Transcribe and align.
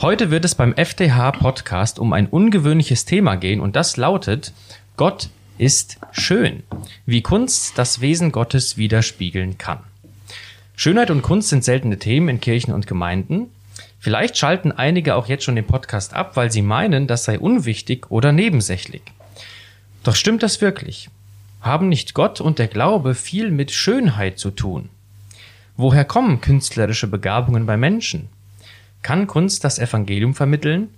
Heute 0.00 0.30
wird 0.30 0.44
es 0.44 0.54
beim 0.54 0.76
FTH 0.76 1.32
Podcast 1.32 1.98
um 1.98 2.12
ein 2.12 2.28
ungewöhnliches 2.28 3.04
Thema 3.04 3.34
gehen 3.34 3.60
und 3.60 3.74
das 3.74 3.96
lautet 3.96 4.52
Gott 4.96 5.28
ist 5.58 5.98
schön. 6.12 6.62
Wie 7.04 7.20
Kunst 7.20 7.76
das 7.76 8.00
Wesen 8.00 8.30
Gottes 8.30 8.76
widerspiegeln 8.76 9.58
kann. 9.58 9.80
Schönheit 10.76 11.10
und 11.10 11.22
Kunst 11.22 11.48
sind 11.48 11.64
seltene 11.64 11.98
Themen 11.98 12.28
in 12.28 12.40
Kirchen 12.40 12.72
und 12.72 12.86
Gemeinden. 12.86 13.50
Vielleicht 13.98 14.38
schalten 14.38 14.70
einige 14.70 15.16
auch 15.16 15.26
jetzt 15.26 15.42
schon 15.42 15.56
den 15.56 15.66
Podcast 15.66 16.14
ab, 16.14 16.36
weil 16.36 16.52
sie 16.52 16.62
meinen, 16.62 17.08
das 17.08 17.24
sei 17.24 17.36
unwichtig 17.36 18.08
oder 18.08 18.30
nebensächlich. 18.30 19.02
Doch 20.04 20.14
stimmt 20.14 20.44
das 20.44 20.60
wirklich? 20.60 21.10
Haben 21.60 21.88
nicht 21.88 22.14
Gott 22.14 22.40
und 22.40 22.60
der 22.60 22.68
Glaube 22.68 23.16
viel 23.16 23.50
mit 23.50 23.72
Schönheit 23.72 24.38
zu 24.38 24.52
tun? 24.52 24.90
Woher 25.76 26.04
kommen 26.04 26.40
künstlerische 26.40 27.08
Begabungen 27.08 27.66
bei 27.66 27.76
Menschen? 27.76 28.28
Kann 29.02 29.26
Kunst 29.26 29.64
das 29.64 29.78
Evangelium 29.78 30.34
vermitteln? 30.34 30.88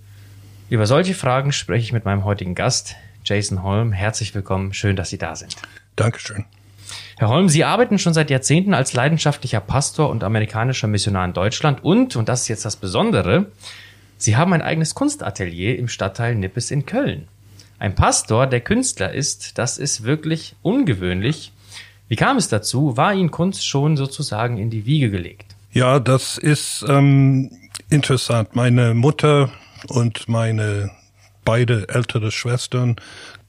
Über 0.68 0.86
solche 0.86 1.14
Fragen 1.14 1.52
spreche 1.52 1.84
ich 1.84 1.92
mit 1.92 2.04
meinem 2.04 2.24
heutigen 2.24 2.54
Gast, 2.54 2.96
Jason 3.24 3.62
Holm. 3.62 3.92
Herzlich 3.92 4.34
willkommen, 4.34 4.72
schön, 4.72 4.96
dass 4.96 5.10
Sie 5.10 5.18
da 5.18 5.36
sind. 5.36 5.56
Dankeschön. 5.96 6.44
Herr 7.18 7.28
Holm, 7.28 7.48
Sie 7.48 7.64
arbeiten 7.64 7.98
schon 7.98 8.14
seit 8.14 8.30
Jahrzehnten 8.30 8.72
als 8.72 8.94
leidenschaftlicher 8.94 9.60
Pastor 9.60 10.08
und 10.08 10.24
amerikanischer 10.24 10.86
Missionar 10.86 11.24
in 11.24 11.34
Deutschland 11.34 11.84
und, 11.84 12.16
und 12.16 12.28
das 12.28 12.42
ist 12.42 12.48
jetzt 12.48 12.64
das 12.64 12.76
Besondere, 12.76 13.46
Sie 14.16 14.36
haben 14.36 14.52
ein 14.52 14.62
eigenes 14.62 14.94
Kunstatelier 14.94 15.78
im 15.78 15.88
Stadtteil 15.88 16.34
Nippes 16.34 16.70
in 16.70 16.84
Köln. 16.86 17.28
Ein 17.78 17.94
Pastor, 17.94 18.46
der 18.46 18.60
Künstler 18.60 19.12
ist, 19.12 19.56
das 19.56 19.78
ist 19.78 20.04
wirklich 20.04 20.54
ungewöhnlich. 20.62 21.52
Wie 22.08 22.16
kam 22.16 22.36
es 22.36 22.48
dazu? 22.48 22.96
War 22.96 23.14
Ihnen 23.14 23.30
Kunst 23.30 23.66
schon 23.66 23.96
sozusagen 23.96 24.58
in 24.58 24.68
die 24.68 24.84
Wiege 24.84 25.10
gelegt? 25.10 25.54
Ja, 25.72 26.00
das 26.00 26.36
ist 26.36 26.84
ähm, 26.88 27.50
interessant. 27.90 28.54
Meine 28.54 28.94
Mutter 28.94 29.50
und 29.88 30.28
meine 30.28 30.90
beide 31.44 31.88
ältere 31.88 32.30
Schwestern 32.30 32.96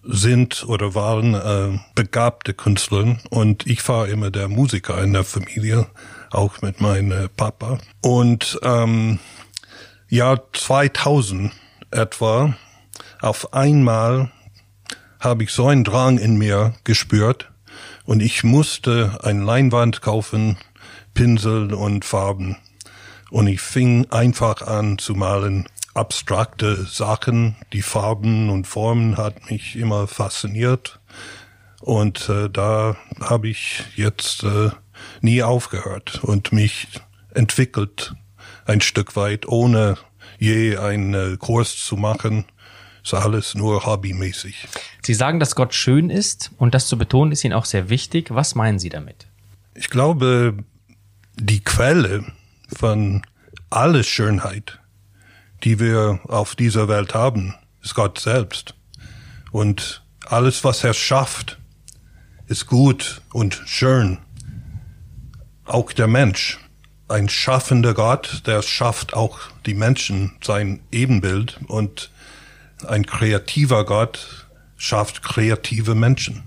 sind 0.04 0.68
oder 0.68 0.96
waren 0.96 1.36
äh, 1.36 1.80
begabte 1.94 2.54
Künstler 2.54 3.18
und 3.30 3.68
ich 3.68 3.88
war 3.88 4.08
immer 4.08 4.32
der 4.32 4.48
Musiker 4.48 5.02
in 5.04 5.14
der 5.14 5.24
Familie, 5.24 5.88
auch 6.32 6.62
mit 6.62 6.82
meinem 6.82 7.30
Papa. 7.38 7.78
Und 8.02 8.60
ähm, 8.64 9.20
Jahr 10.10 10.42
2000 10.54 11.52
etwa, 11.92 12.56
auf 13.22 13.54
einmal 13.54 14.32
habe 15.20 15.44
ich 15.44 15.52
so 15.52 15.68
einen 15.68 15.84
Drang 15.84 16.18
in 16.18 16.38
mir 16.38 16.74
gespürt 16.84 17.52
und 18.06 18.22
ich 18.22 18.44
musste 18.44 19.20
ein 19.22 19.44
Leinwand 19.44 20.02
kaufen, 20.02 20.58
Pinsel 21.14 21.74
und 21.74 22.06
Farben. 22.06 22.58
Und 23.32 23.48
ich 23.48 23.62
fing 23.62 24.06
einfach 24.12 24.62
an 24.62 24.98
zu 24.98 25.16
malen 25.16 25.68
abstrakte 25.94 26.86
Sachen. 26.86 27.56
Die 27.72 27.82
Farben 27.82 28.50
und 28.50 28.68
Formen 28.68 29.18
hat 29.18 29.50
mich 29.50 29.78
immer 29.78 30.08
fasziniert. 30.08 31.00
Und 31.80 32.30
äh, 32.30 32.50
da 32.50 32.98
habe 33.22 33.48
ich 33.48 33.84
jetzt 33.96 34.44
äh, 34.44 34.72
nie 35.22 35.42
aufgehört 35.42 36.20
und 36.24 36.52
mich 36.52 36.88
entwickelt 37.34 38.14
ein 38.66 38.82
Stück 38.82 39.16
weit, 39.16 39.48
ohne 39.48 39.98
je 40.38 40.78
einen 40.78 41.40
Kurs 41.40 41.78
zu 41.78 41.96
machen. 41.96 42.46
Ist 43.02 43.14
alles 43.14 43.56
nur 43.56 43.86
hobbymäßig. 43.86 44.68
Sie 45.02 45.14
sagen, 45.14 45.40
dass 45.40 45.56
Gott 45.56 45.74
schön 45.74 46.10
ist 46.10 46.52
und 46.58 46.76
das 46.76 46.86
zu 46.88 46.98
betonen 46.98 47.32
ist 47.32 47.44
Ihnen 47.46 47.54
auch 47.54 47.66
sehr 47.66 47.90
wichtig. 47.90 48.28
Was 48.30 48.56
meinen 48.56 48.78
Sie 48.78 48.90
damit? 48.90 49.28
Ich 49.74 49.90
glaube, 49.90 50.58
die 51.36 51.64
Quelle 51.64 52.26
von 52.78 53.22
alles 53.70 54.08
Schönheit 54.08 54.82
die 55.64 55.80
wir 55.80 56.20
auf 56.28 56.56
dieser 56.56 56.88
Welt 56.88 57.14
haben, 57.14 57.56
ist 57.84 57.96
Gott 57.96 58.20
selbst. 58.20 58.76
Und 59.52 60.04
alles, 60.26 60.64
was 60.64 60.84
er 60.84 60.94
schafft, 60.94 61.60
ist 62.48 62.68
gut 62.68 63.22
und 63.32 63.62
schön. 63.66 64.20
Auch 65.66 65.92
der 65.94 66.08
Mensch, 66.08 66.60
ein 67.08 67.30
schaffender 67.30 67.94
Gott, 67.94 68.44
der 68.46 68.62
schafft 68.62 69.14
auch 69.14 69.40
die 69.66 69.74
Menschen 69.74 70.34
sein 70.44 70.82
Ebenbild 70.92 71.60
und 71.68 72.10
ein 72.88 73.06
kreativer 73.06 73.86
Gott 73.86 74.48
schafft 74.78 75.22
kreative 75.22 75.94
Menschen. 75.94 76.44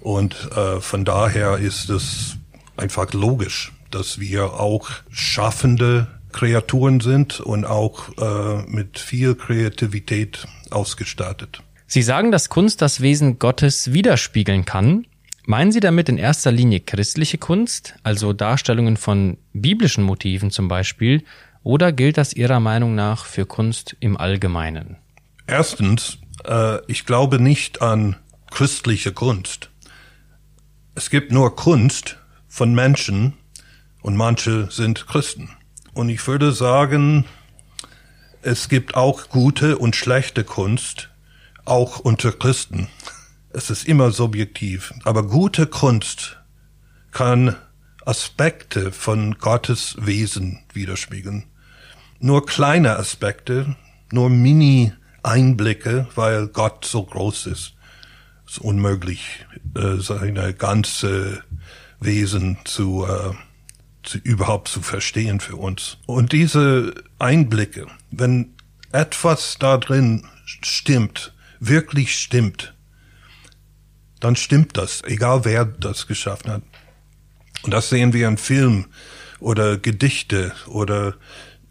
Und 0.00 0.34
äh, 0.52 0.80
von 0.80 1.04
daher 1.04 1.58
ist 1.58 1.88
es 1.88 2.36
einfach 2.76 3.12
logisch, 3.12 3.72
dass 3.90 4.20
wir 4.20 4.54
auch 4.54 4.90
schaffende 5.10 6.06
Kreaturen 6.32 7.00
sind 7.00 7.40
und 7.40 7.64
auch 7.64 8.08
äh, 8.18 8.62
mit 8.66 8.98
viel 8.98 9.34
Kreativität 9.34 10.46
ausgestattet. 10.70 11.62
Sie 11.86 12.02
sagen, 12.02 12.30
dass 12.30 12.48
Kunst 12.48 12.82
das 12.82 13.00
Wesen 13.00 13.38
Gottes 13.38 13.92
widerspiegeln 13.92 14.64
kann. 14.64 15.06
Meinen 15.44 15.72
Sie 15.72 15.80
damit 15.80 16.08
in 16.08 16.18
erster 16.18 16.52
Linie 16.52 16.80
christliche 16.80 17.38
Kunst, 17.38 17.94
also 18.04 18.32
Darstellungen 18.32 18.96
von 18.96 19.38
biblischen 19.52 20.04
Motiven 20.04 20.52
zum 20.52 20.68
Beispiel, 20.68 21.24
oder 21.62 21.92
gilt 21.92 22.16
das 22.16 22.32
Ihrer 22.32 22.60
Meinung 22.60 22.94
nach 22.94 23.24
für 23.24 23.44
Kunst 23.44 23.96
im 24.00 24.16
Allgemeinen? 24.16 24.96
Erstens, 25.46 26.18
äh, 26.44 26.78
ich 26.86 27.06
glaube 27.06 27.40
nicht 27.40 27.82
an 27.82 28.16
christliche 28.50 29.12
Kunst. 29.12 29.70
Es 30.94 31.10
gibt 31.10 31.32
nur 31.32 31.56
Kunst 31.56 32.18
von 32.48 32.74
Menschen 32.74 33.34
und 34.02 34.16
manche 34.16 34.70
sind 34.70 35.06
Christen. 35.06 35.50
Und 35.92 36.08
ich 36.08 36.26
würde 36.26 36.52
sagen, 36.52 37.24
es 38.42 38.68
gibt 38.68 38.94
auch 38.94 39.28
gute 39.28 39.78
und 39.78 39.96
schlechte 39.96 40.44
Kunst, 40.44 41.10
auch 41.64 41.98
unter 41.98 42.32
Christen. 42.32 42.88
Es 43.50 43.70
ist 43.70 43.86
immer 43.86 44.12
subjektiv. 44.12 44.94
Aber 45.04 45.24
gute 45.24 45.66
Kunst 45.66 46.38
kann 47.10 47.56
Aspekte 48.06 48.92
von 48.92 49.38
Gottes 49.38 49.96
Wesen 49.98 50.60
widerspiegeln. 50.72 51.44
Nur 52.18 52.46
kleine 52.46 52.96
Aspekte, 52.96 53.76
nur 54.10 54.30
Mini-Einblicke, 54.30 56.06
weil 56.14 56.48
Gott 56.48 56.84
so 56.84 57.02
groß 57.02 57.46
ist. 57.46 57.74
Es 58.46 58.52
ist 58.52 58.58
unmöglich, 58.58 59.46
äh, 59.76 59.96
seine 59.96 60.54
ganze 60.54 61.42
Wesen 62.00 62.58
zu 62.64 63.06
äh, 63.06 63.34
zu, 64.02 64.18
überhaupt 64.18 64.68
zu 64.68 64.82
verstehen 64.82 65.40
für 65.40 65.56
uns. 65.56 65.98
Und 66.06 66.32
diese 66.32 66.94
Einblicke, 67.18 67.86
wenn 68.10 68.54
etwas 68.92 69.56
da 69.58 69.78
drin 69.78 70.26
stimmt, 70.44 71.32
wirklich 71.60 72.18
stimmt, 72.18 72.74
dann 74.20 74.36
stimmt 74.36 74.76
das, 74.76 75.02
egal 75.04 75.44
wer 75.44 75.64
das 75.64 76.06
geschaffen 76.06 76.50
hat. 76.52 76.62
Und 77.62 77.72
das 77.72 77.88
sehen 77.88 78.12
wir 78.12 78.28
in 78.28 78.38
Film 78.38 78.86
oder 79.38 79.78
Gedichte 79.78 80.52
oder 80.66 81.14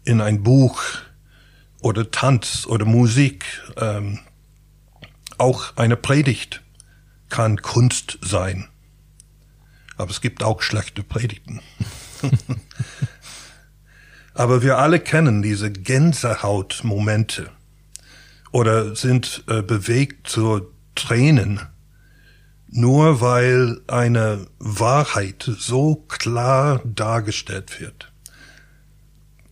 in 0.04 0.20
ein 0.20 0.42
Buch 0.42 0.82
oder 1.80 2.10
Tanz 2.10 2.66
oder 2.66 2.84
Musik. 2.84 3.44
Ähm, 3.76 4.20
auch 5.38 5.76
eine 5.76 5.96
Predigt 5.96 6.62
kann 7.28 7.62
Kunst 7.62 8.18
sein. 8.20 8.68
Aber 9.96 10.10
es 10.10 10.20
gibt 10.20 10.42
auch 10.42 10.62
schlechte 10.62 11.02
Predigten. 11.02 11.60
Aber 14.34 14.62
wir 14.62 14.78
alle 14.78 15.00
kennen 15.00 15.42
diese 15.42 15.70
Gänsehautmomente 15.70 17.50
oder 18.52 18.96
sind 18.96 19.44
äh, 19.48 19.62
bewegt 19.62 20.28
zu 20.28 20.62
Tränen, 20.94 21.60
nur 22.68 23.20
weil 23.20 23.80
eine 23.86 24.46
Wahrheit 24.58 25.50
so 25.58 25.96
klar 25.96 26.80
dargestellt 26.84 27.80
wird, 27.80 28.12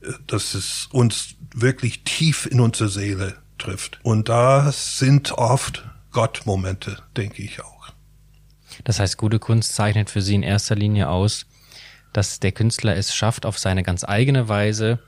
äh, 0.02 0.12
dass 0.26 0.54
es 0.54 0.88
uns 0.92 1.34
wirklich 1.54 2.04
tief 2.04 2.46
in 2.46 2.60
unsere 2.60 2.88
Seele 2.88 3.36
trifft. 3.58 3.98
Und 4.02 4.28
da 4.28 4.70
sind 4.72 5.32
oft 5.32 5.84
Gottmomente, 6.12 6.98
denke 7.16 7.42
ich 7.42 7.62
auch. 7.62 7.92
Das 8.84 9.00
heißt, 9.00 9.16
gute 9.16 9.38
Kunst 9.38 9.74
zeichnet 9.74 10.10
für 10.10 10.22
Sie 10.22 10.34
in 10.34 10.42
erster 10.42 10.76
Linie 10.76 11.08
aus, 11.08 11.46
dass 12.12 12.40
der 12.40 12.52
Künstler 12.52 12.96
es 12.96 13.14
schafft, 13.14 13.46
auf 13.46 13.58
seine 13.58 13.82
ganz 13.82 14.04
eigene 14.04 14.48
Weise 14.48 14.98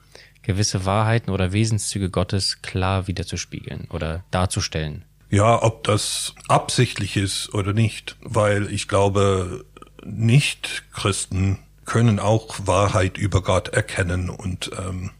gewisse 0.42 0.84
Wahrheiten 0.84 1.30
oder 1.30 1.52
Wesenszüge 1.52 2.10
Gottes 2.10 2.62
klar 2.62 3.06
wiederzuspiegeln 3.06 3.88
oder 3.90 4.24
darzustellen. 4.30 5.04
Ja, 5.28 5.62
ob 5.62 5.84
das 5.84 6.34
absichtlich 6.48 7.16
ist 7.16 7.54
oder 7.54 7.72
nicht, 7.72 8.16
weil 8.20 8.72
ich 8.72 8.88
glaube, 8.88 9.64
nicht 10.04 10.84
Christen 10.92 11.58
können 11.84 12.18
auch 12.18 12.66
Wahrheit 12.66 13.18
über 13.18 13.42
Gott 13.42 13.68
erkennen 13.68 14.30
und 14.30 14.70
ähm, 14.78 15.10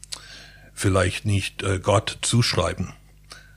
vielleicht 0.73 1.27
nicht 1.27 1.63
äh, 1.63 1.79
Gott 1.79 2.19
zuschreiben. 2.23 2.93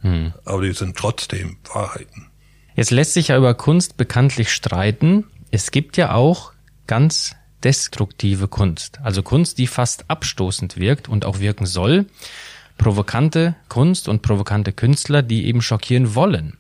Hm. 0.01 0.33
Aber 0.45 0.63
die 0.63 0.73
sind 0.73 0.97
trotzdem 0.97 1.57
Wahrheiten. 1.73 2.29
Jetzt 2.75 2.91
lässt 2.91 3.13
sich 3.13 3.29
ja 3.29 3.37
über 3.37 3.53
Kunst 3.53 3.97
bekanntlich 3.97 4.51
streiten. 4.51 5.25
Es 5.51 5.71
gibt 5.71 5.97
ja 5.97 6.13
auch 6.13 6.53
ganz 6.87 7.35
destruktive 7.63 8.48
Kunst. 8.48 9.00
Also 9.04 9.24
Kunst, 9.24 9.57
die 9.57 9.68
fast 9.68 10.10
abstoßend 10.10 10.77
wirkt 10.77 11.10
und 11.10 11.25
auch 11.25 11.39
wirken 11.39 11.65
soll. 11.65 12.06
provokante 12.77 13.56
Kunst 13.69 14.07
und 14.07 14.21
provokante 14.21 14.74
Künstler, 14.74 15.21
die 15.21 15.45
eben 15.45 15.62
schockieren 15.62 16.15
wollen. 16.15 16.57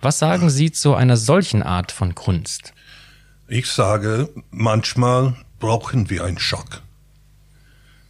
Was 0.00 0.18
sagen 0.18 0.50
Sie 0.50 0.72
zu 0.72 0.94
einer 0.94 1.16
solchen 1.16 1.62
Art 1.62 1.92
von 1.92 2.14
Kunst? 2.14 2.74
Ich 3.48 3.68
sage, 3.68 4.28
manchmal 4.50 5.36
brauchen 5.58 6.10
wir 6.10 6.24
einen 6.24 6.38
Schock. 6.38 6.82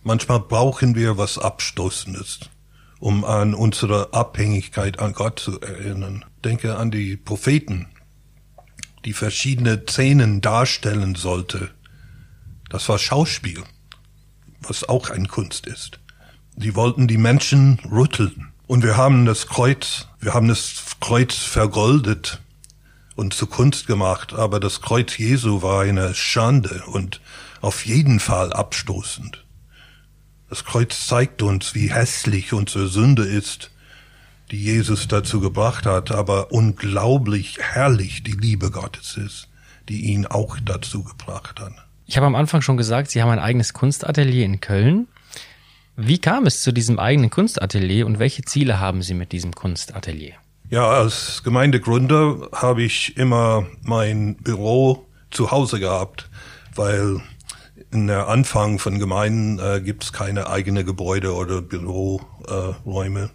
Manchmal 0.02 0.40
brauchen 0.40 0.94
wir 0.94 1.18
was 1.18 1.38
Abstoßendes, 1.38 2.40
um 2.98 3.24
an 3.24 3.54
unsere 3.54 4.12
Abhängigkeit 4.12 4.98
an 4.98 5.12
Gott 5.12 5.38
zu 5.38 5.60
erinnern. 5.60 6.24
Denke 6.44 6.76
an 6.76 6.90
die 6.90 7.16
Propheten, 7.16 7.88
die 9.04 9.12
verschiedene 9.12 9.82
Szenen 9.86 10.40
darstellen 10.40 11.14
sollte. 11.14 11.70
Das 12.74 12.88
war 12.88 12.98
Schauspiel, 12.98 13.62
was 14.60 14.88
auch 14.88 15.10
ein 15.10 15.28
Kunst 15.28 15.68
ist. 15.68 16.00
Die 16.56 16.74
wollten 16.74 17.06
die 17.06 17.18
Menschen 17.18 17.78
rütteln. 17.88 18.48
Und 18.66 18.82
wir 18.82 18.96
haben 18.96 19.26
das 19.26 19.46
Kreuz, 19.46 20.08
wir 20.18 20.34
haben 20.34 20.48
das 20.48 20.82
Kreuz 20.98 21.36
vergoldet 21.36 22.40
und 23.14 23.32
zu 23.32 23.46
Kunst 23.46 23.86
gemacht, 23.86 24.32
aber 24.34 24.58
das 24.58 24.80
Kreuz 24.80 25.16
Jesu 25.16 25.62
war 25.62 25.82
eine 25.82 26.16
Schande 26.16 26.82
und 26.86 27.20
auf 27.60 27.86
jeden 27.86 28.18
Fall 28.18 28.52
abstoßend. 28.52 29.44
Das 30.50 30.64
Kreuz 30.64 31.06
zeigt 31.06 31.42
uns, 31.42 31.76
wie 31.76 31.92
hässlich 31.92 32.52
unsere 32.52 32.88
Sünde 32.88 33.22
ist, 33.22 33.70
die 34.50 34.60
Jesus 34.60 35.06
dazu 35.06 35.38
gebracht 35.38 35.86
hat, 35.86 36.10
aber 36.10 36.50
unglaublich 36.50 37.58
herrlich 37.60 38.24
die 38.24 38.32
Liebe 38.32 38.72
Gottes 38.72 39.16
ist, 39.16 39.46
die 39.88 40.06
ihn 40.06 40.26
auch 40.26 40.58
dazu 40.60 41.04
gebracht 41.04 41.60
hat. 41.60 41.74
Ich 42.06 42.16
habe 42.16 42.26
am 42.26 42.34
Anfang 42.34 42.60
schon 42.60 42.76
gesagt, 42.76 43.10
Sie 43.10 43.22
haben 43.22 43.30
ein 43.30 43.38
eigenes 43.38 43.72
Kunstatelier 43.72 44.44
in 44.44 44.60
Köln. 44.60 45.08
Wie 45.96 46.18
kam 46.18 46.46
es 46.46 46.60
zu 46.60 46.72
diesem 46.72 46.98
eigenen 46.98 47.30
Kunstatelier 47.30 48.06
und 48.06 48.18
welche 48.18 48.42
Ziele 48.42 48.80
haben 48.80 49.00
Sie 49.00 49.14
mit 49.14 49.32
diesem 49.32 49.54
Kunstatelier? 49.54 50.34
Ja, 50.68 50.88
als 50.88 51.42
Gemeindegründer 51.44 52.48
habe 52.52 52.82
ich 52.82 53.16
immer 53.16 53.66
mein 53.82 54.36
Büro 54.36 55.06
zu 55.30 55.50
Hause 55.50 55.78
gehabt, 55.78 56.28
weil 56.74 57.20
in 57.90 58.08
der 58.08 58.28
Anfang 58.28 58.78
von 58.78 58.98
Gemeinden 58.98 59.58
äh, 59.58 59.80
gibt 59.80 60.04
es 60.04 60.12
keine 60.12 60.48
eigene 60.48 60.84
Gebäude 60.84 61.34
oder 61.34 61.62
Büroräume. 61.62 63.30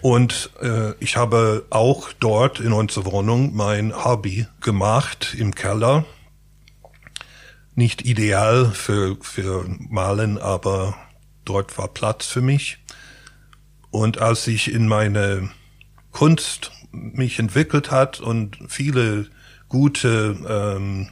Und 0.00 0.50
äh, 0.62 0.92
ich 1.00 1.16
habe 1.16 1.66
auch 1.70 2.12
dort 2.18 2.60
in 2.60 2.72
unserer 2.72 3.12
Wohnung 3.12 3.54
mein 3.54 3.92
Hobby 4.04 4.46
gemacht 4.60 5.36
im 5.36 5.54
Keller 5.54 6.04
nicht 7.78 8.04
ideal 8.04 8.72
für, 8.72 9.16
für 9.20 9.64
Malen, 9.88 10.36
aber 10.36 10.96
dort 11.44 11.78
war 11.78 11.86
Platz 11.86 12.26
für 12.26 12.40
mich. 12.42 12.78
Und 13.90 14.20
als 14.20 14.48
ich 14.48 14.72
in 14.72 14.88
meine 14.88 15.50
Kunst 16.10 16.72
mich 16.90 17.38
entwickelt 17.38 17.92
hat 17.92 18.18
und 18.18 18.58
viele 18.66 19.28
gute 19.68 20.36
ähm, 20.48 21.10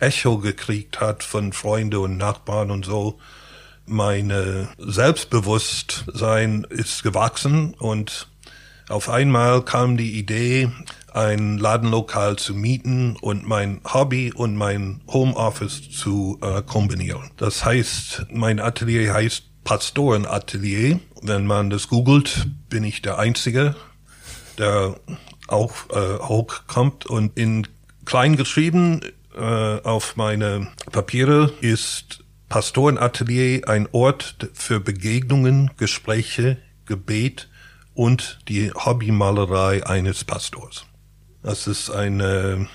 Echo 0.00 0.38
gekriegt 0.38 1.00
hat 1.00 1.22
von 1.22 1.52
Freunde 1.52 2.00
und 2.00 2.16
Nachbarn 2.16 2.72
und 2.72 2.84
so, 2.84 3.20
meine 3.86 4.68
Selbstbewusstsein 4.76 6.66
ist 6.68 7.04
gewachsen 7.04 7.74
und 7.74 8.28
auf 8.88 9.08
einmal 9.08 9.64
kam 9.64 9.96
die 9.96 10.18
Idee, 10.18 10.72
ein 11.18 11.58
Ladenlokal 11.58 12.36
zu 12.36 12.54
mieten 12.54 13.16
und 13.20 13.46
mein 13.46 13.80
Hobby 13.92 14.32
und 14.32 14.54
mein 14.54 15.00
Homeoffice 15.08 15.90
zu 15.90 16.38
äh, 16.40 16.62
kombinieren. 16.62 17.32
Das 17.36 17.64
heißt, 17.64 18.26
mein 18.30 18.60
Atelier 18.60 19.12
heißt 19.12 19.42
Pastorenatelier. 19.64 21.00
Wenn 21.20 21.44
man 21.44 21.70
das 21.70 21.88
googelt, 21.88 22.46
bin 22.70 22.84
ich 22.84 23.02
der 23.02 23.18
Einzige, 23.18 23.74
der 24.58 24.94
auch 25.48 25.72
äh, 25.90 26.18
hochkommt. 26.20 27.06
Und 27.06 27.36
in 27.36 27.66
klein 28.04 28.36
geschrieben 28.36 29.00
äh, 29.36 29.40
auf 29.42 30.14
meine 30.16 30.68
Papiere 30.92 31.52
ist 31.60 32.22
Pastorenatelier 32.48 33.68
ein 33.68 33.88
Ort 33.90 34.50
für 34.54 34.78
Begegnungen, 34.78 35.72
Gespräche, 35.78 36.58
Gebet 36.86 37.48
und 37.94 38.38
die 38.48 38.70
Hobbymalerei 38.70 39.84
eines 39.84 40.22
Pastors. 40.22 40.87
Das 41.42 41.66
ist 41.66 41.90
eine 41.90 42.68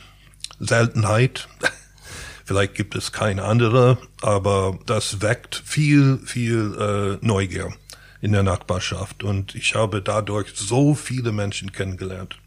Seltenheit. 0.60 1.48
Vielleicht 2.46 2.76
gibt 2.76 2.96
es 2.96 3.12
keine 3.12 3.44
andere, 3.44 3.98
aber 4.22 4.78
das 4.86 5.22
weckt 5.22 5.62
viel, 5.66 6.20
viel 6.26 7.20
äh, 7.22 7.26
Neugier 7.26 7.74
in 8.22 8.32
der 8.32 8.44
Nachbarschaft. 8.44 9.24
Und 9.24 9.56
ich 9.56 9.76
habe 9.76 10.02
dadurch 10.02 10.54
so 10.56 10.94
viele 10.96 11.32
Menschen 11.32 11.72
kennengelernt. 11.72 12.38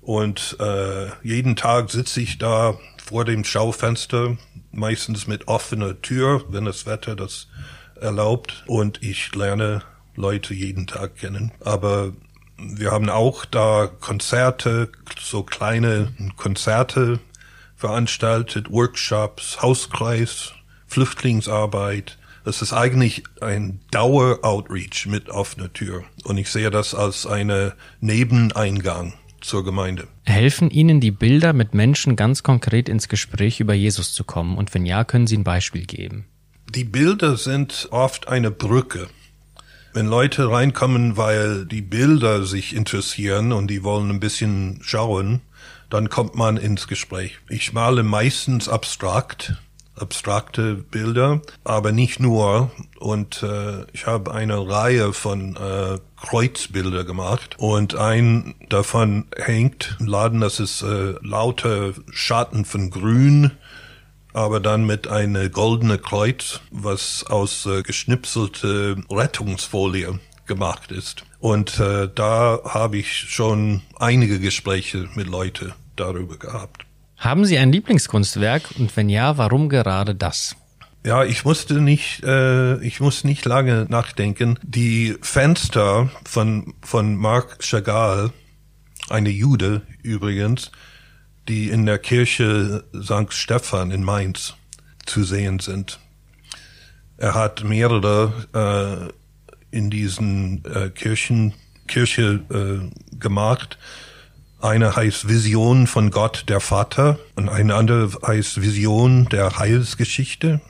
Und 0.00 0.56
äh, 0.60 1.08
jeden 1.22 1.56
Tag 1.56 1.90
sitze 1.90 2.20
ich 2.20 2.38
da 2.38 2.78
vor 3.04 3.24
dem 3.24 3.44
Schaufenster, 3.44 4.36
meistens 4.72 5.26
mit 5.26 5.48
offener 5.48 6.00
Tür, 6.00 6.44
wenn 6.48 6.64
das 6.64 6.86
Wetter 6.86 7.16
das 7.16 7.48
erlaubt. 8.00 8.64
Und 8.66 9.02
ich 9.02 9.34
lerne 9.34 9.82
Leute 10.16 10.54
jeden 10.54 10.86
Tag 10.86 11.16
kennen. 11.16 11.52
Aber 11.60 12.12
wir 12.62 12.90
haben 12.90 13.08
auch 13.08 13.44
da 13.44 13.90
Konzerte, 14.00 14.90
so 15.18 15.42
kleine 15.42 16.12
Konzerte 16.36 17.20
veranstaltet, 17.76 18.70
Workshops, 18.70 19.62
Hauskreis, 19.62 20.52
Flüchtlingsarbeit. 20.86 22.18
Das 22.44 22.62
ist 22.62 22.72
eigentlich 22.72 23.24
ein 23.40 23.80
Dauer-Outreach 23.90 25.06
mit 25.06 25.28
offener 25.28 25.72
Tür. 25.72 26.04
Und 26.24 26.38
ich 26.38 26.50
sehe 26.50 26.70
das 26.70 26.94
als 26.94 27.26
eine 27.26 27.74
Nebeneingang 28.00 29.14
zur 29.40 29.64
Gemeinde. 29.64 30.08
Helfen 30.24 30.70
Ihnen 30.70 31.00
die 31.00 31.10
Bilder, 31.10 31.52
mit 31.52 31.74
Menschen 31.74 32.16
ganz 32.16 32.42
konkret 32.42 32.88
ins 32.88 33.08
Gespräch 33.08 33.60
über 33.60 33.74
Jesus 33.74 34.12
zu 34.12 34.24
kommen? 34.24 34.56
Und 34.56 34.74
wenn 34.74 34.84
ja, 34.84 35.04
können 35.04 35.26
Sie 35.26 35.36
ein 35.36 35.44
Beispiel 35.44 35.86
geben? 35.86 36.26
Die 36.74 36.84
Bilder 36.84 37.36
sind 37.36 37.88
oft 37.90 38.28
eine 38.28 38.50
Brücke 38.50 39.08
wenn 39.92 40.06
Leute 40.06 40.50
reinkommen, 40.50 41.16
weil 41.16 41.66
die 41.66 41.82
Bilder 41.82 42.44
sich 42.44 42.74
interessieren 42.74 43.52
und 43.52 43.68
die 43.68 43.82
wollen 43.82 44.10
ein 44.10 44.20
bisschen 44.20 44.78
schauen, 44.82 45.40
dann 45.88 46.08
kommt 46.08 46.36
man 46.36 46.56
ins 46.56 46.86
Gespräch. 46.86 47.38
Ich 47.48 47.72
male 47.72 48.02
meistens 48.02 48.68
abstrakt, 48.68 49.54
abstrakte 49.96 50.74
Bilder, 50.74 51.42
aber 51.64 51.92
nicht 51.92 52.20
nur. 52.20 52.70
Und 52.98 53.42
äh, 53.42 53.84
ich 53.92 54.06
habe 54.06 54.32
eine 54.32 54.68
Reihe 54.68 55.12
von 55.12 55.56
äh, 55.56 55.98
Kreuzbilder 56.16 57.04
gemacht 57.04 57.56
und 57.58 57.96
ein 57.96 58.54
davon 58.68 59.26
hängt 59.36 59.96
im 59.98 60.06
Laden, 60.06 60.40
das 60.40 60.60
ist 60.60 60.82
äh, 60.82 61.14
lauter 61.22 61.92
Schatten 62.10 62.64
von 62.64 62.90
Grün 62.90 63.50
aber 64.32 64.60
dann 64.60 64.84
mit 64.84 65.08
einer 65.08 65.48
goldene 65.48 65.98
Kreuz, 65.98 66.60
was 66.70 67.24
aus 67.26 67.66
äh, 67.66 67.82
geschnipselte 67.82 68.96
Rettungsfolie 69.10 70.18
gemacht 70.46 70.92
ist. 70.92 71.24
Und 71.38 71.78
äh, 71.78 72.08
da 72.14 72.60
habe 72.64 72.98
ich 72.98 73.12
schon 73.12 73.82
einige 73.98 74.40
Gespräche 74.40 75.08
mit 75.14 75.26
Leuten 75.26 75.72
darüber 75.96 76.36
gehabt. 76.36 76.84
Haben 77.16 77.44
Sie 77.44 77.58
ein 77.58 77.72
Lieblingskunstwerk 77.72 78.62
und 78.78 78.96
wenn 78.96 79.08
ja, 79.08 79.36
warum 79.36 79.68
gerade 79.68 80.14
das? 80.14 80.56
Ja, 81.04 81.24
ich 81.24 81.44
musste 81.44 81.80
nicht, 81.80 82.22
äh, 82.24 82.78
ich 82.84 83.00
muss 83.00 83.24
nicht 83.24 83.44
lange 83.46 83.86
nachdenken. 83.88 84.58
Die 84.62 85.16
Fenster 85.22 86.10
von 86.24 86.74
von 86.82 87.16
Marc 87.16 87.62
Chagall, 87.62 88.32
eine 89.08 89.30
Jude 89.30 89.82
übrigens, 90.02 90.72
die 91.50 91.68
in 91.68 91.84
der 91.84 91.98
Kirche 91.98 92.84
St. 92.94 93.32
Stephan 93.32 93.90
in 93.90 94.04
Mainz 94.04 94.54
zu 95.04 95.24
sehen 95.24 95.58
sind. 95.58 95.98
Er 97.16 97.34
hat 97.34 97.64
mehrere 97.64 99.12
äh, 99.72 99.76
in 99.76 99.90
diesen 99.90 100.64
äh, 100.64 100.90
Kirchen, 100.90 101.54
Kirche 101.88 102.40
äh, 102.50 103.16
gemacht. 103.18 103.78
Eine 104.60 104.94
heißt 104.94 105.28
Vision 105.28 105.88
von 105.88 106.12
Gott 106.12 106.44
der 106.48 106.60
Vater 106.60 107.18
und 107.34 107.48
eine 107.48 107.74
andere 107.74 108.16
heißt 108.24 108.62
Vision 108.62 109.28
der 109.30 109.58
Heilsgeschichte 109.58 110.60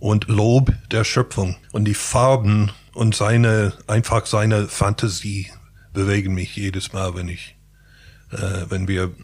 und 0.00 0.26
Lob 0.26 0.72
der 0.90 1.04
Schöpfung. 1.04 1.56
Und 1.70 1.84
die 1.84 1.94
Farben 1.94 2.72
und 2.92 3.14
seine, 3.14 3.72
einfach 3.86 4.26
seine 4.26 4.66
Fantasie 4.66 5.52
bewegen 5.92 6.34
mich 6.34 6.56
jedes 6.56 6.92
Mal, 6.92 7.14
wenn 7.14 7.28
ich, 7.28 7.56
äh, 8.32 8.64
wenn 8.68 8.88
wir 8.88 9.14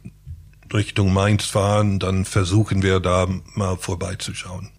Richtung 0.72 1.12
Mainz 1.12 1.44
fahren, 1.44 1.98
dann 1.98 2.24
versuchen 2.24 2.82
wir 2.82 3.00
da 3.00 3.26
mal 3.54 3.76
vorbeizuschauen. 3.76 4.70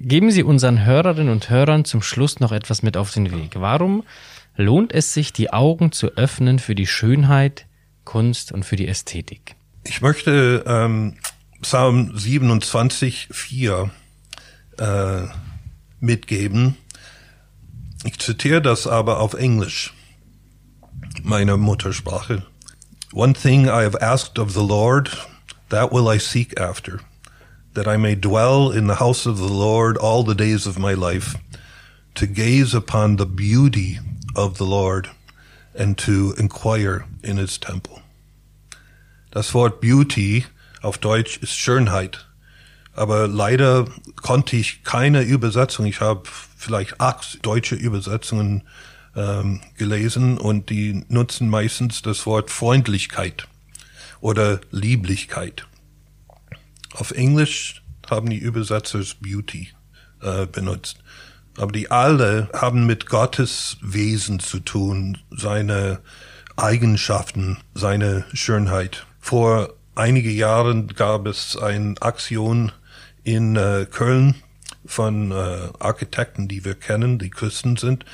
Geben 0.00 0.30
Sie 0.30 0.44
unseren 0.44 0.84
Hörerinnen 0.84 1.32
und 1.32 1.50
Hörern 1.50 1.84
zum 1.84 2.02
Schluss 2.02 2.38
noch 2.38 2.52
etwas 2.52 2.82
mit 2.82 2.96
auf 2.96 3.10
den 3.10 3.32
Weg. 3.32 3.52
Warum 3.54 4.04
lohnt 4.56 4.92
es 4.92 5.12
sich, 5.12 5.32
die 5.32 5.52
Augen 5.52 5.90
zu 5.90 6.16
öffnen 6.16 6.58
für 6.58 6.74
die 6.74 6.86
Schönheit, 6.86 7.66
Kunst 8.04 8.52
und 8.52 8.64
für 8.64 8.76
die 8.76 8.86
Ästhetik? 8.86 9.56
Ich 9.84 10.00
möchte 10.00 10.64
ähm, 10.66 11.16
Psalm 11.62 12.16
27, 12.16 13.28
4 13.32 13.90
äh, 14.78 15.22
mitgeben. 15.98 16.76
Ich 18.04 18.18
zitiere 18.18 18.62
das 18.62 18.86
aber 18.86 19.18
auf 19.18 19.34
Englisch, 19.34 19.94
meine 21.22 21.56
Muttersprache. 21.56 22.44
One 23.12 23.32
thing 23.32 23.70
I 23.70 23.82
have 23.82 23.96
asked 24.02 24.36
of 24.38 24.52
the 24.52 24.62
Lord, 24.62 25.08
that 25.70 25.90
will 25.90 26.08
I 26.08 26.18
seek 26.18 26.58
after, 26.60 27.00
that 27.72 27.88
I 27.88 27.96
may 27.96 28.14
dwell 28.14 28.70
in 28.70 28.86
the 28.86 28.96
house 28.96 29.24
of 29.24 29.38
the 29.38 29.48
Lord 29.48 29.96
all 29.96 30.22
the 30.22 30.34
days 30.34 30.66
of 30.66 30.78
my 30.78 30.92
life, 30.92 31.34
to 32.16 32.26
gaze 32.26 32.74
upon 32.74 33.16
the 33.16 33.24
beauty 33.24 33.98
of 34.36 34.58
the 34.58 34.66
Lord 34.66 35.08
and 35.74 35.96
to 35.98 36.34
inquire 36.36 37.06
in 37.24 37.38
his 37.38 37.56
temple. 37.56 38.02
Das 39.30 39.54
Wort 39.54 39.80
Beauty 39.80 40.44
auf 40.82 40.98
Deutsch 40.98 41.38
ist 41.38 41.56
Schönheit. 41.56 42.26
Aber 42.94 43.26
leider 43.26 43.86
konnte 44.16 44.56
ich 44.56 44.84
keine 44.84 45.22
Übersetzung. 45.22 45.86
Ich 45.86 46.00
habe 46.00 46.22
vielleicht 46.24 47.00
acht 47.00 47.46
deutsche 47.46 47.74
Übersetzungen 47.74 48.64
ähm, 49.16 49.60
gelesen 49.76 50.38
und 50.38 50.70
die 50.70 51.04
nutzen 51.08 51.48
meistens 51.48 52.02
das 52.02 52.26
Wort 52.26 52.50
Freundlichkeit 52.50 53.48
oder 54.20 54.60
Lieblichkeit. 54.70 55.66
Auf 56.94 57.10
Englisch 57.12 57.82
haben 58.08 58.30
die 58.30 58.38
Übersetzers 58.38 59.14
Beauty 59.14 59.68
äh, 60.22 60.46
benutzt. 60.46 60.98
Aber 61.56 61.72
die 61.72 61.90
alle 61.90 62.48
haben 62.52 62.86
mit 62.86 63.06
Gottes 63.06 63.78
Wesen 63.82 64.38
zu 64.38 64.60
tun, 64.60 65.18
seine 65.30 65.98
Eigenschaften, 66.56 67.58
seine 67.74 68.24
Schönheit. 68.32 69.06
Vor 69.20 69.74
einige 69.94 70.30
Jahren 70.30 70.88
gab 70.88 71.26
es 71.26 71.56
eine 71.56 71.94
Aktion 72.00 72.72
in 73.24 73.56
äh, 73.56 73.86
Köln 73.90 74.36
von 74.86 75.32
äh, 75.32 75.58
Architekten, 75.80 76.48
die 76.48 76.64
wir 76.64 76.74
kennen, 76.74 77.18
die 77.18 77.30
Christen 77.30 77.76
sind. 77.76 78.04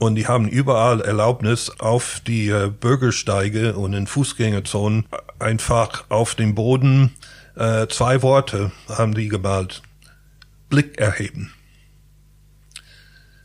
Und 0.00 0.16
die 0.16 0.26
haben 0.26 0.48
überall 0.48 1.00
Erlaubnis 1.00 1.70
auf 1.78 2.20
die 2.26 2.48
äh, 2.48 2.68
Bürgersteige 2.68 3.74
und 3.74 3.92
in 3.94 4.06
Fußgängerzonen 4.06 5.06
einfach 5.38 6.04
auf 6.08 6.34
dem 6.34 6.54
Boden 6.54 7.14
äh, 7.56 7.86
zwei 7.88 8.22
Worte 8.22 8.72
haben 8.88 9.14
die 9.14 9.28
gemalt. 9.28 9.82
Blick 10.68 10.98
erheben. 10.98 11.52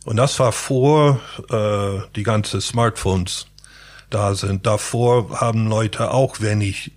Und 0.06 0.18
das 0.18 0.40
war 0.40 0.52
vor 0.52 1.20
äh, 1.50 2.00
die 2.16 2.24
ganze 2.24 2.62
Smartphones 2.62 3.46
da 4.10 4.34
sind. 4.34 4.66
Davor 4.66 5.40
haben 5.40 5.68
Leute 5.68 6.12
auch 6.12 6.40
wenig 6.42 6.94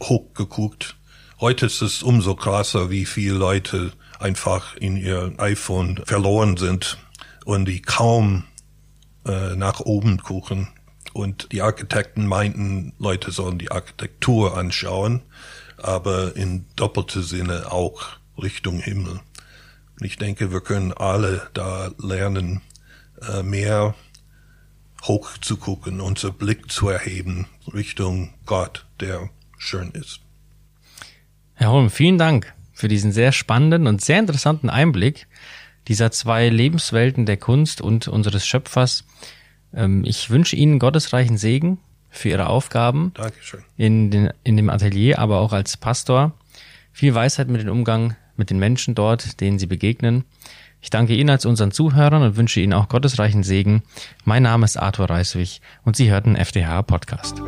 hochgeguckt. 0.00 0.96
Heute 1.40 1.66
ist 1.66 1.82
es 1.82 2.02
umso 2.02 2.36
krasser, 2.36 2.90
wie 2.90 3.06
viele 3.06 3.34
Leute 3.34 3.92
einfach 4.20 4.76
in 4.76 4.96
ihr 4.96 5.32
iPhone 5.38 6.00
verloren 6.04 6.56
sind 6.56 6.98
und 7.44 7.64
die 7.64 7.82
kaum 7.82 8.44
äh, 9.26 9.56
nach 9.56 9.80
oben 9.80 10.22
gucken. 10.22 10.68
Und 11.12 11.52
die 11.52 11.62
Architekten 11.62 12.26
meinten, 12.26 12.92
Leute 12.98 13.30
sollen 13.30 13.58
die 13.58 13.70
Architektur 13.70 14.56
anschauen, 14.56 15.22
aber 15.78 16.36
in 16.36 16.66
doppelter 16.76 17.22
Sinne 17.22 17.72
auch 17.72 18.18
Richtung 18.40 18.80
Himmel. 18.80 19.20
Und 19.98 20.06
ich 20.06 20.16
denke, 20.16 20.52
wir 20.52 20.60
können 20.60 20.92
alle 20.92 21.48
da 21.54 21.90
lernen, 21.98 22.60
äh, 23.22 23.42
mehr 23.42 23.94
hoch 25.04 25.38
zu 25.38 25.56
gucken, 25.56 26.00
unser 26.00 26.32
Blick 26.32 26.70
zu 26.70 26.88
erheben 26.88 27.46
Richtung 27.72 28.34
Gott, 28.44 28.86
der 29.00 29.30
schön 29.56 29.90
ist. 29.92 30.20
Herr 31.54 31.70
Holm, 31.70 31.90
vielen 31.90 32.18
Dank 32.18 32.52
für 32.72 32.88
diesen 32.88 33.12
sehr 33.12 33.32
spannenden 33.32 33.86
und 33.86 34.02
sehr 34.02 34.18
interessanten 34.18 34.68
Einblick 34.68 35.26
dieser 35.88 36.10
zwei 36.10 36.48
Lebenswelten 36.48 37.26
der 37.26 37.36
Kunst 37.36 37.80
und 37.80 38.08
unseres 38.08 38.46
Schöpfers. 38.46 39.04
Ähm, 39.74 40.04
ich 40.04 40.30
wünsche 40.30 40.56
Ihnen 40.56 40.78
gottesreichen 40.78 41.38
Segen 41.38 41.78
für 42.10 42.30
Ihre 42.30 42.48
Aufgaben 42.48 43.12
Dankeschön. 43.14 43.60
in, 43.76 44.10
den, 44.10 44.30
in 44.44 44.56
dem 44.56 44.70
Atelier, 44.70 45.18
aber 45.18 45.40
auch 45.40 45.52
als 45.52 45.76
Pastor. 45.76 46.32
Viel 46.92 47.14
Weisheit 47.14 47.48
mit 47.48 47.60
dem 47.60 47.68
Umgang 47.68 48.16
mit 48.36 48.50
den 48.50 48.58
Menschen 48.58 48.94
dort, 48.94 49.40
denen 49.40 49.58
Sie 49.58 49.66
begegnen. 49.66 50.24
Ich 50.80 50.90
danke 50.90 51.14
Ihnen 51.14 51.30
als 51.30 51.46
unseren 51.46 51.72
Zuhörern 51.72 52.22
und 52.22 52.36
wünsche 52.36 52.60
Ihnen 52.60 52.72
auch 52.72 52.88
gottesreichen 52.88 53.42
Segen. 53.42 53.82
Mein 54.24 54.42
Name 54.42 54.64
ist 54.64 54.76
Arthur 54.76 55.10
Reiswig 55.10 55.60
und 55.84 55.96
Sie 55.96 56.10
hörten 56.10 56.36
FDH 56.36 56.82
Podcast. 56.82 57.42